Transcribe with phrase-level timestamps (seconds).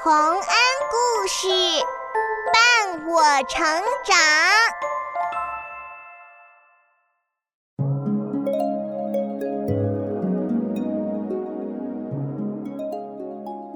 [0.00, 0.40] 洪恩
[0.92, 1.48] 故事
[2.52, 3.66] 伴我成
[4.04, 4.16] 长，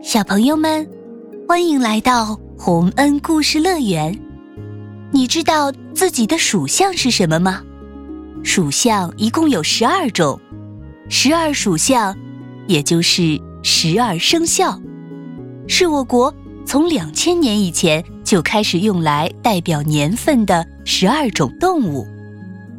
[0.00, 0.88] 小朋友们，
[1.48, 4.16] 欢迎来到洪恩故事乐园。
[5.10, 7.64] 你知道自己的属相是什么吗？
[8.44, 10.38] 属相一共有十二种，
[11.10, 12.16] 十二属相，
[12.68, 14.80] 也就是十二生肖。
[15.66, 16.34] 是我国
[16.66, 22.06] 从两千年以前就开始用来代表年份的十二种动物。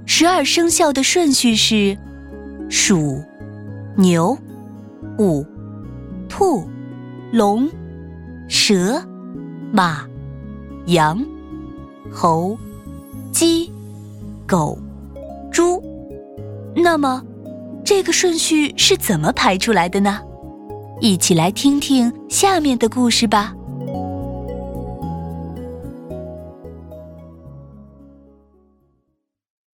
[0.06, 1.98] 十二生肖的顺序是：
[2.70, 3.24] 鼠、
[3.96, 4.38] 牛、
[5.18, 5.46] 虎、
[6.28, 6.68] 兔、
[7.32, 7.70] 龙、
[8.48, 9.02] 蛇、
[9.72, 10.06] 马、
[10.88, 11.26] 羊、
[12.12, 12.58] 猴、
[13.32, 13.72] 鸡、
[14.46, 14.78] 狗、
[15.52, 15.82] 猪。
[16.76, 17.24] 那么，
[17.86, 20.20] 这个顺序是怎么排出来的呢？
[21.02, 23.54] 一起来听听下面的故事吧。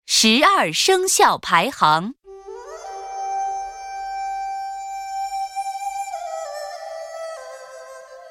[0.06, 2.14] 十二生肖排行。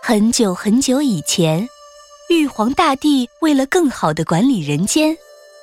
[0.02, 1.68] 很久很久以前，
[2.30, 5.16] 玉皇大帝为了更好的管理人间，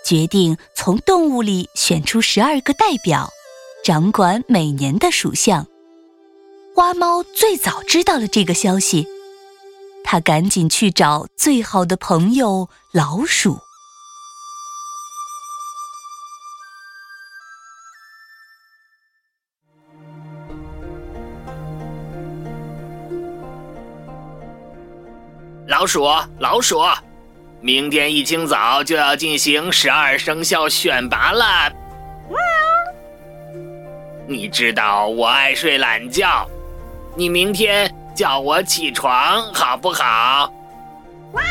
[0.05, 3.28] 决定从动物里选出十二个代表，
[3.83, 5.66] 掌管每年的属相。
[6.77, 9.06] 花猫最早知道了这个消息，
[10.03, 13.61] 它赶紧去找最好的朋友老鼠。
[25.69, 26.05] 老鼠，
[26.41, 26.81] 老鼠，
[27.61, 31.72] 明天一清早就要进行十二生肖选拔了。
[34.27, 36.44] 你知道我爱睡懒觉。
[37.17, 40.53] 你明天叫我起床好不好？
[41.33, 41.43] 哇！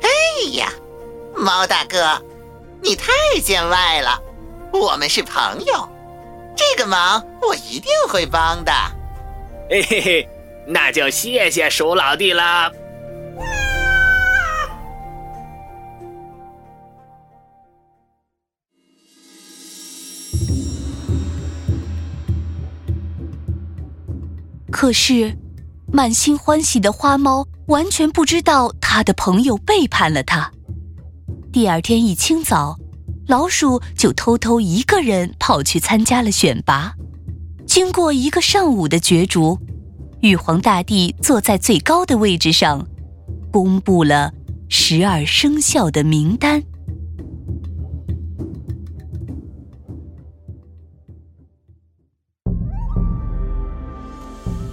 [0.00, 0.08] 哎
[0.52, 0.68] 呀，
[1.34, 2.22] 猫大哥，
[2.80, 3.12] 你太
[3.42, 4.20] 见外了。
[4.72, 5.88] 我们是朋友，
[6.56, 8.72] 这个忙我一定会帮的。
[9.68, 10.28] 嘿嘿嘿，
[10.66, 12.72] 那就谢谢鼠老弟了。
[24.82, 25.38] 可是，
[25.92, 30.50] 满心欢喜的花猫完全不知道他的朋友背叛了他。
[31.52, 32.76] 第二天一清早，
[33.28, 36.94] 老鼠就偷偷一个人跑去参加了选拔。
[37.64, 39.56] 经过一个上午的角逐，
[40.20, 42.84] 玉皇大帝坐在最高的位置上，
[43.52, 44.32] 公布了
[44.68, 46.60] 十二生肖的名单。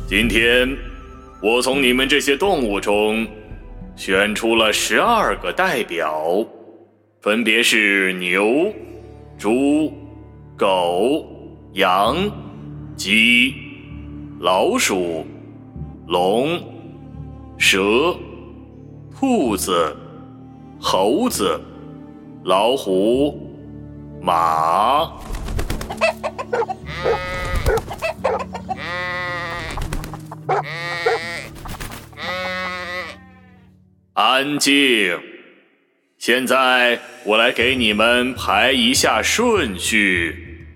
[0.09, 0.75] 今天，
[1.39, 3.27] 我从你们这些动物中
[3.95, 6.43] 选出了十二个代表，
[7.21, 8.73] 分别是牛、
[9.37, 9.93] 猪、
[10.57, 11.23] 狗、
[11.73, 12.17] 羊、
[12.95, 13.53] 鸡、
[14.39, 15.27] 老鼠、
[16.07, 16.59] 龙、
[17.59, 18.17] 蛇、
[19.15, 19.95] 兔子、
[20.81, 21.61] 猴子、
[22.45, 23.47] 老虎、
[24.19, 25.07] 马。
[34.19, 35.17] 安静！
[36.17, 40.67] 现在我来给你们排一下顺序。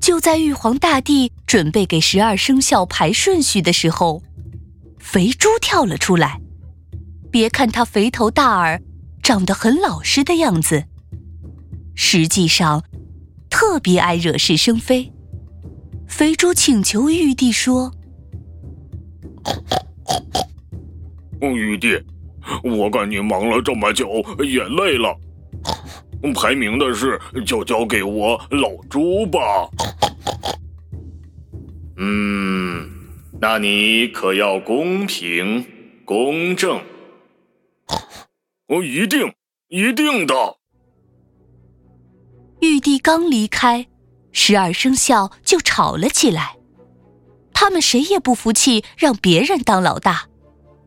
[0.00, 4.22] 就在玉皇大帝准备给十二生肖排顺序的时候，
[4.98, 6.40] 肥猪跳了出来。
[7.30, 8.80] 别看它肥头大耳，
[9.22, 10.84] 长得很老实的样子，
[11.94, 12.82] 实际上
[13.50, 15.12] 特别爱惹是生非。
[16.08, 17.92] 肥猪请求玉帝说。
[21.54, 21.98] 玉帝，
[22.62, 25.14] 我看你忙了这么久也累了，
[26.34, 29.38] 排名的事就交给我老猪吧。
[31.98, 32.88] 嗯，
[33.40, 35.64] 那你可要公平
[36.04, 36.80] 公正。
[38.68, 39.32] 我一定
[39.68, 40.34] 一定的。
[42.60, 43.86] 玉帝刚离开，
[44.32, 46.56] 十二生肖就吵了起来，
[47.54, 50.26] 他们谁也不服气，让别人当老大。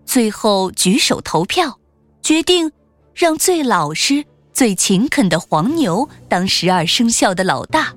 [0.09, 1.77] 最后举手投票，
[2.23, 2.71] 决定
[3.13, 7.93] 让最老实、最勤恳的黄牛当十二生肖的老大。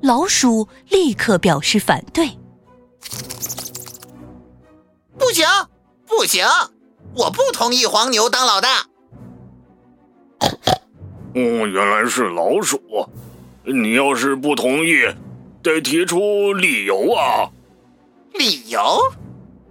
[0.00, 2.38] 老鼠立刻表示反对
[5.18, 5.46] ：“不行，
[6.06, 6.46] 不行，
[7.16, 8.86] 我不同意黄牛当老大。”
[10.40, 10.56] 哦，
[11.34, 12.80] 原来是老鼠，
[13.64, 15.02] 你要是不同意，
[15.62, 17.50] 得提出理由啊！
[18.32, 18.80] 理理由？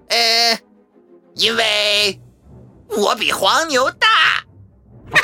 [0.10, 0.60] 呃，
[1.42, 2.22] 因为
[2.88, 4.08] 我比黄牛大。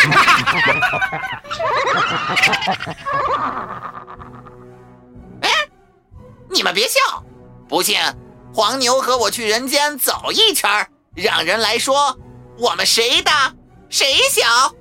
[5.41, 5.49] 哎，
[6.49, 7.23] 你们别笑，
[7.69, 7.99] 不信，
[8.51, 12.17] 黄牛和我去人间走一圈，让人来说
[12.57, 13.53] 我们谁大
[13.87, 14.73] 谁小。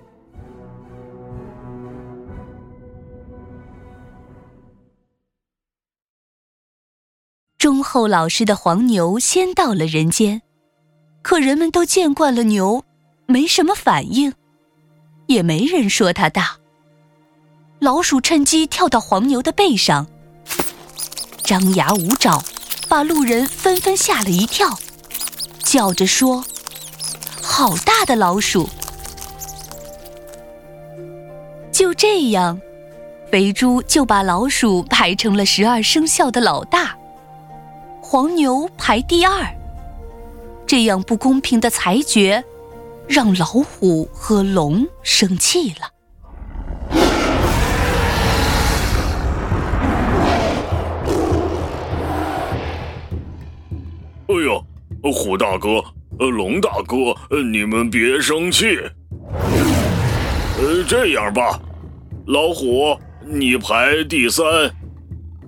[7.59, 10.41] 忠厚老实的黄牛先到了人间，
[11.27, 12.85] 可人们都见惯了牛，
[13.27, 14.33] 没什么反应，
[15.27, 16.59] 也没人说它大。
[17.81, 20.07] 老鼠趁机跳到黄牛的背上，
[21.43, 22.41] 张牙舞爪，
[22.89, 24.79] 把路人纷纷吓了一跳，
[25.65, 26.45] 叫着说
[27.43, 28.69] ：“好大的老鼠！”
[31.75, 32.61] 就这样，
[33.33, 36.97] 肥猪就把老鼠排成了十二生肖的老大。
[38.01, 39.45] 黄牛排第二，
[40.67, 42.43] 这样不公平的裁决，
[43.07, 45.93] 让老虎和龙生气了。
[54.29, 54.61] 哎呦，
[55.13, 55.83] 虎大哥，
[56.19, 57.15] 呃，龙大哥，
[57.45, 58.77] 你们别生气。
[60.59, 61.61] 呃，这样吧，
[62.27, 64.45] 老虎你排第三，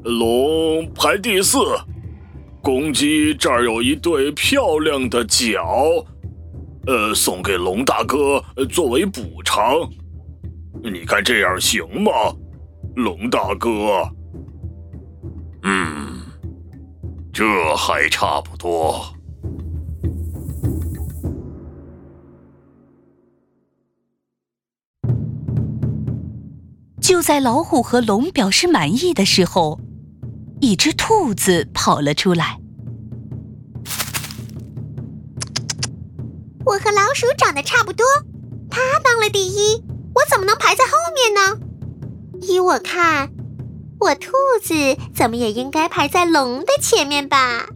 [0.05, 1.59] 龙排第四。
[2.63, 6.05] 公鸡这儿有一对漂亮的脚，
[6.87, 9.65] 呃，送给龙大哥作为补偿。
[10.83, 12.11] 你看这样行吗，
[12.97, 14.09] 龙大哥？
[15.63, 16.21] 嗯，
[17.33, 17.45] 这
[17.77, 19.15] 还差不多。
[27.01, 29.81] 就在老虎和龙表示满意的时候。
[30.61, 32.59] 一只兔子跑了出来。
[36.65, 38.05] 我和老鼠长得差不多，
[38.71, 39.83] 它当了第一，
[40.15, 41.61] 我怎么能排在后面呢？
[42.41, 43.31] 依我看，
[44.01, 44.33] 我兔
[44.63, 44.75] 子
[45.15, 47.69] 怎么也应该排在龙的前面吧？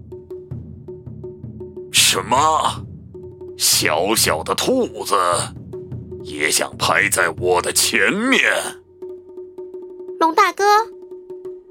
[1.92, 2.84] 什么？
[3.56, 5.14] 小小的兔子
[6.24, 8.40] 也想排在我的前面？
[10.18, 10.64] 龙大哥。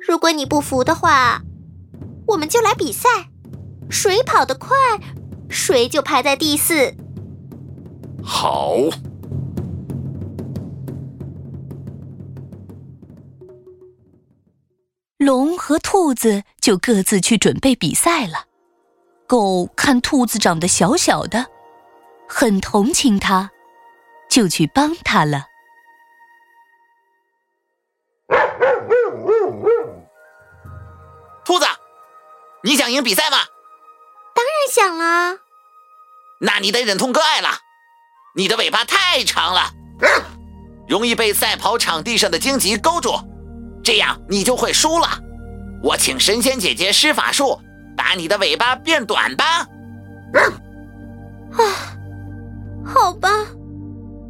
[0.07, 1.41] 如果你不服的话，
[2.27, 3.07] 我们就来比赛，
[3.89, 4.75] 谁跑得快，
[5.49, 6.93] 谁就排在第四。
[8.23, 8.75] 好，
[15.17, 18.45] 龙和兔子就各自去准备比赛了。
[19.27, 21.45] 狗看兔子长得小小的，
[22.27, 23.49] 很同情它，
[24.29, 25.50] 就去帮它了。
[32.63, 33.37] 你想赢比赛吗？
[34.33, 35.39] 当然想了。
[36.39, 37.49] 那你得忍痛割爱了。
[38.35, 39.71] 你的尾巴太长了，
[40.87, 43.13] 容易被赛跑场地上的荆棘勾住，
[43.83, 45.07] 这样你就会输了。
[45.83, 47.59] 我请神仙姐姐施法术，
[47.97, 49.67] 把你的尾巴变短吧。
[50.33, 51.61] 啊，
[52.85, 53.29] 好吧，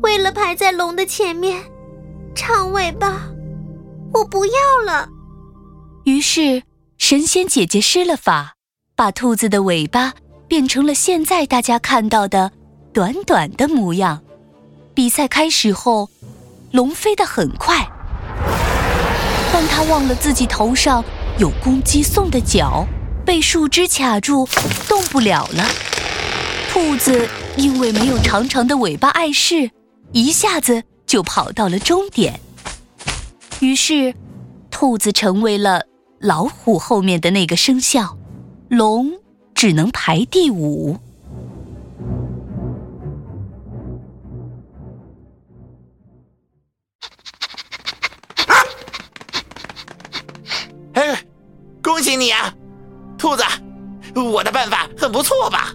[0.01, 1.63] 为了排在龙的前面，
[2.33, 3.21] 长尾巴，
[4.13, 5.07] 我不要了。
[6.05, 6.63] 于是。
[7.01, 8.53] 神仙姐姐施了法，
[8.95, 10.13] 把兔子的尾巴
[10.47, 12.51] 变成了现在大家看到的
[12.93, 14.21] 短短的模样。
[14.93, 16.07] 比赛开始后，
[16.71, 17.89] 龙飞得很快，
[19.51, 21.03] 但他忘了自己头上
[21.39, 22.85] 有公鸡送的角，
[23.25, 24.47] 被树枝卡住，
[24.87, 25.65] 动不了了。
[26.71, 29.71] 兔子因为没有长长的尾巴碍事，
[30.11, 32.39] 一下子就跑到了终点。
[33.59, 34.13] 于是，
[34.69, 35.87] 兔子成为了。
[36.21, 38.15] 老虎后面的那个生肖，
[38.69, 39.13] 龙
[39.55, 40.97] 只能排第五。
[50.93, 51.23] 哎，
[51.81, 52.53] 恭喜你啊，
[53.17, 53.43] 兔子！
[54.13, 55.73] 我的办法很不错吧？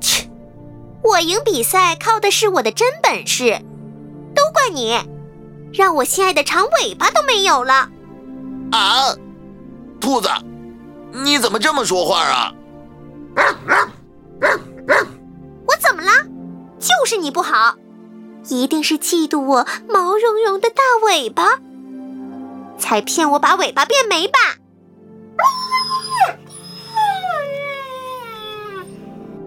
[0.00, 0.26] 切，
[1.02, 3.60] 我赢比赛靠的是我的真本事，
[4.34, 4.98] 都怪你。
[5.76, 7.90] 让我心爱的长尾巴都没有了！
[8.72, 9.14] 啊，
[10.00, 10.28] 兔子，
[11.12, 12.52] 你怎么这么说话啊？
[15.66, 16.10] 我怎么了？
[16.78, 17.76] 就是你不好，
[18.48, 21.60] 一定是嫉妒我毛茸茸的大尾巴，
[22.78, 24.38] 才骗我把尾巴变没吧？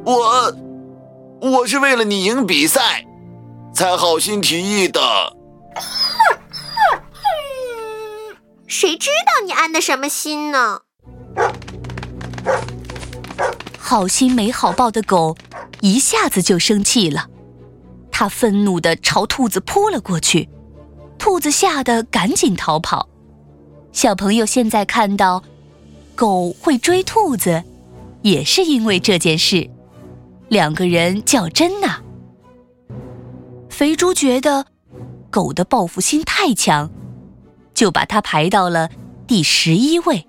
[0.06, 0.54] 我，
[1.42, 3.04] 我是为了你赢比赛，
[3.74, 5.02] 才好心提议的。
[8.70, 10.82] 谁知道你安的什么心呢？
[13.80, 15.36] 好心没好报的狗
[15.82, 17.28] 一下子就生气了，
[18.12, 20.48] 它愤怒地朝兔子扑了过去，
[21.18, 23.10] 兔子吓得赶紧逃跑。
[23.92, 25.44] 小朋友现在看到
[26.16, 27.64] 狗会追兔子，
[28.22, 29.68] 也是因为这件事，
[30.48, 32.02] 两个人较真呐。
[33.68, 34.68] 肥猪觉得
[35.32, 36.92] 狗的报复心太强，
[37.80, 38.90] 就把它排到了
[39.26, 40.28] 第十一位，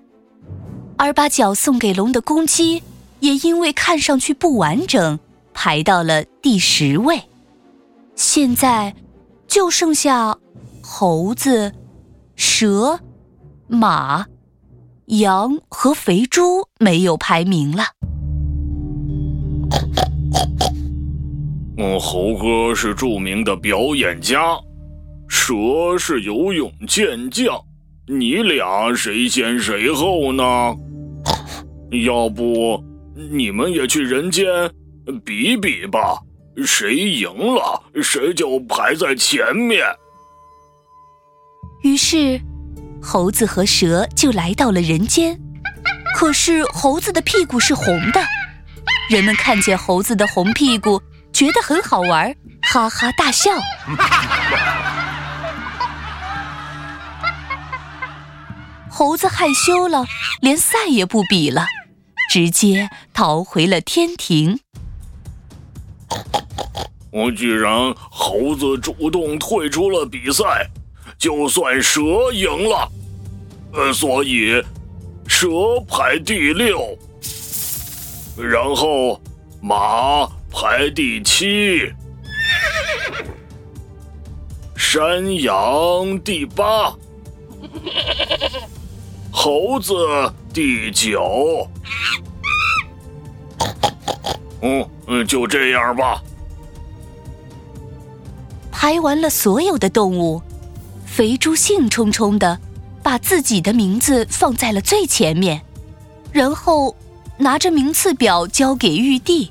[0.96, 2.80] 而把脚送给龙的公鸡
[3.18, 5.18] 也因为看上去不完整，
[5.52, 7.20] 排到了第十位。
[8.14, 8.94] 现在
[9.48, 10.38] 就剩下
[10.80, 11.74] 猴子、
[12.36, 13.00] 蛇、
[13.66, 14.26] 马、
[15.06, 17.82] 羊和肥猪没有排名了。
[21.78, 24.56] 嗯，猴哥是著名的表演家，
[25.30, 27.56] 蛇是游泳健将，
[28.08, 30.42] 你俩谁先谁后呢？
[32.04, 32.82] 要不
[33.30, 34.44] 你们也去人间
[35.24, 36.18] 比比吧，
[36.64, 39.86] 谁赢了谁就排在前面。
[41.84, 42.40] 于是，
[43.00, 45.40] 猴子和蛇就来到了人间。
[46.16, 48.20] 可是猴子的屁股是红的，
[49.08, 51.00] 人们看见猴子的红屁股。
[51.32, 53.52] 觉得很好玩，哈哈大笑。
[59.00, 60.04] 猴子害羞了，
[60.42, 61.64] 连赛也不比了，
[62.30, 64.60] 直接逃回了天庭。
[67.10, 70.68] 我既然猴子主动退出了比赛，
[71.16, 72.02] 就算蛇
[72.34, 72.92] 赢了，
[73.72, 74.62] 呃，所以
[75.26, 75.48] 蛇
[75.88, 76.98] 排第六，
[78.36, 79.18] 然后
[79.62, 80.28] 马。
[80.52, 81.90] 排第七，
[84.76, 86.92] 山羊第八，
[89.42, 89.94] 猴子
[90.52, 91.66] 第九。
[94.60, 96.22] 嗯嗯，就这样吧。
[98.70, 100.42] 排完了所有的动物，
[101.06, 102.60] 肥猪兴冲冲的
[103.02, 105.62] 把自己的名字放在了最前面，
[106.30, 106.94] 然后
[107.38, 109.50] 拿着名次表交给玉帝。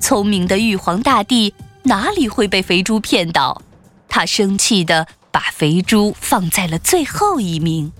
[0.00, 1.54] 聪明的玉皇大帝
[1.84, 3.62] 哪里会被肥猪骗到？
[4.06, 7.90] 他生气的把肥猪放在了最后一名。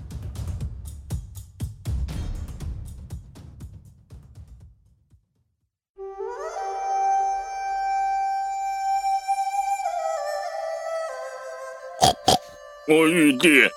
[12.87, 13.67] 我玉帝，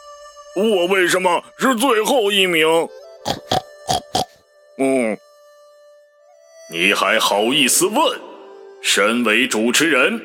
[0.54, 2.66] 我为什么是最后一名？
[4.78, 5.16] 嗯。
[6.70, 8.20] 你还好意思问？
[8.82, 10.20] 身为主持人，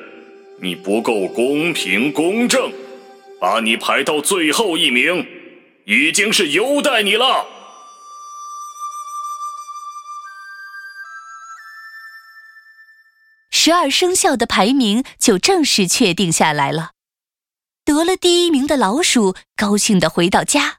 [0.59, 2.71] 你不够公平公正，
[3.39, 5.25] 把你排到最后一名，
[5.85, 7.45] 已经是优待你了。
[13.49, 16.92] 十二生肖的排名就正式确定下来了。
[17.93, 20.77] 得了第一名的老鼠高兴的回到家，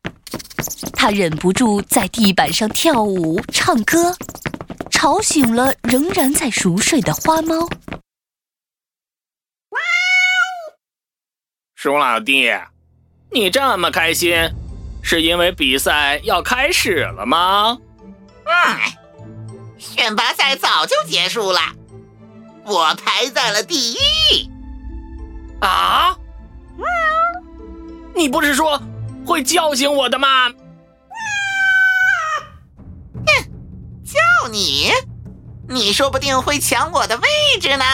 [0.94, 4.16] 他忍不住在地板上跳舞唱歌。
[4.90, 7.68] 吵醒了仍然在熟睡的花猫。
[11.76, 12.50] 鼠老弟，
[13.30, 14.50] 你这么开心，
[15.02, 17.78] 是因为比赛要开始了吗？
[18.44, 18.98] 哎，
[19.78, 21.60] 选拔赛早就结束了，
[22.64, 23.98] 我排在了第一。
[25.60, 26.16] 啊？
[28.14, 28.80] 你不是说
[29.26, 30.48] 会叫醒我的吗？
[33.26, 33.26] 哼，
[34.04, 34.90] 叫你，
[35.68, 37.28] 你说不定会抢我的位
[37.60, 37.84] 置呢。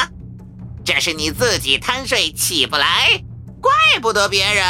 [0.84, 3.22] 这是你自己贪睡起不来，
[3.60, 4.64] 怪不得别人。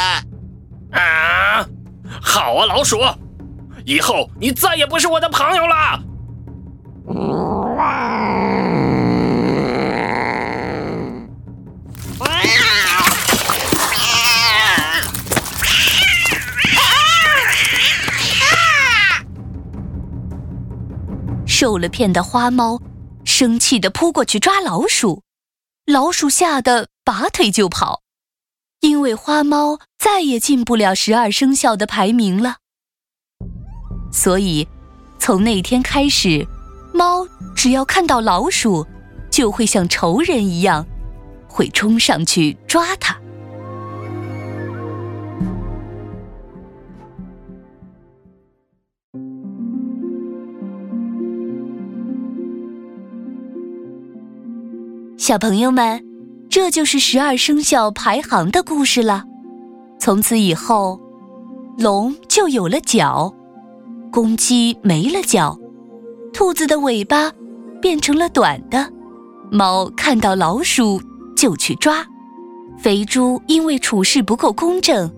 [0.91, 1.65] 啊，
[2.21, 2.99] 好啊，老鼠，
[3.85, 6.03] 以后你再也不是我的朋友了。
[21.61, 22.81] 受了骗的花猫，
[23.23, 25.21] 生气的扑过去抓老鼠，
[25.85, 28.01] 老鼠吓得拔腿就跑，
[28.79, 32.55] 因为花猫再也进不了十二生肖的排名了。
[34.11, 34.67] 所以，
[35.19, 36.47] 从那天开始，
[36.95, 38.87] 猫只要看到老鼠，
[39.29, 40.83] 就会像仇人一样，
[41.47, 43.20] 会冲上去抓它。
[55.31, 56.03] 小朋友们，
[56.49, 59.23] 这就是十二生肖排行的故事了。
[59.97, 60.99] 从此以后，
[61.77, 63.33] 龙就有了角，
[64.11, 65.57] 公鸡没了角，
[66.33, 67.31] 兔子的尾巴
[67.81, 68.91] 变成了短的。
[69.49, 71.01] 猫看到老鼠
[71.33, 72.05] 就去抓，
[72.77, 75.09] 肥猪因为处事不够公正，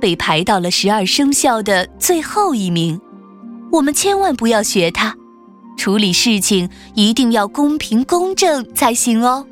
[0.00, 3.00] 被排到了十二生肖的最后一名。
[3.72, 5.16] 我们千万不要学它，
[5.78, 9.46] 处理事情一定要公平公正才行哦。